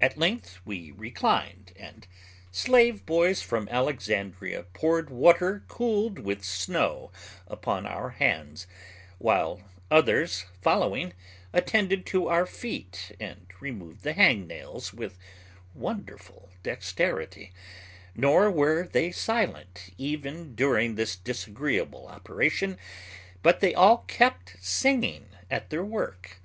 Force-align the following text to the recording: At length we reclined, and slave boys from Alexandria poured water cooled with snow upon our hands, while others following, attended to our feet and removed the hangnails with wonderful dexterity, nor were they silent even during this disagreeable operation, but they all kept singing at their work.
At 0.00 0.16
length 0.16 0.60
we 0.64 0.92
reclined, 0.92 1.74
and 1.76 2.06
slave 2.50 3.04
boys 3.04 3.42
from 3.42 3.68
Alexandria 3.68 4.62
poured 4.72 5.10
water 5.10 5.62
cooled 5.68 6.18
with 6.18 6.42
snow 6.42 7.12
upon 7.46 7.84
our 7.84 8.12
hands, 8.16 8.66
while 9.18 9.62
others 9.90 10.46
following, 10.62 11.12
attended 11.52 12.06
to 12.06 12.28
our 12.28 12.46
feet 12.46 13.14
and 13.20 13.46
removed 13.60 14.04
the 14.04 14.14
hangnails 14.14 14.94
with 14.94 15.18
wonderful 15.74 16.48
dexterity, 16.62 17.52
nor 18.14 18.50
were 18.50 18.88
they 18.90 19.12
silent 19.12 19.90
even 19.98 20.54
during 20.54 20.94
this 20.94 21.14
disagreeable 21.14 22.06
operation, 22.06 22.78
but 23.42 23.60
they 23.60 23.74
all 23.74 23.98
kept 24.08 24.56
singing 24.64 25.28
at 25.50 25.68
their 25.68 25.84
work. 25.84 26.40